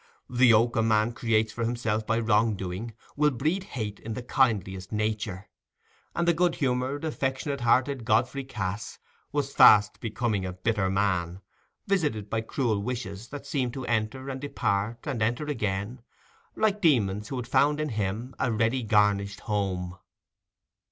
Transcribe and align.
The 0.27 0.47
yoke 0.47 0.75
a 0.75 0.81
man 0.81 1.13
creates 1.13 1.53
for 1.53 1.63
himself 1.63 2.07
by 2.07 2.17
wrong 2.17 2.55
doing 2.55 2.95
will 3.15 3.29
breed 3.29 3.65
hate 3.65 3.99
in 3.99 4.15
the 4.15 4.23
kindliest 4.23 4.91
nature; 4.91 5.47
and 6.15 6.27
the 6.27 6.33
good 6.33 6.55
humoured, 6.55 7.05
affectionate 7.05 7.61
hearted 7.61 8.03
Godfrey 8.03 8.43
Cass 8.43 8.97
was 9.31 9.53
fast 9.53 9.99
becoming 9.99 10.43
a 10.43 10.53
bitter 10.53 10.89
man, 10.89 11.39
visited 11.85 12.31
by 12.31 12.41
cruel 12.41 12.79
wishes, 12.81 13.27
that 13.27 13.45
seemed 13.45 13.73
to 13.73 13.85
enter, 13.85 14.27
and 14.27 14.41
depart, 14.41 15.01
and 15.05 15.21
enter 15.21 15.45
again, 15.45 16.01
like 16.55 16.81
demons 16.81 17.27
who 17.27 17.35
had 17.35 17.45
found 17.45 17.79
in 17.79 17.89
him 17.89 18.33
a 18.39 18.51
ready 18.51 18.81
garnished 18.81 19.41
home. 19.41 19.99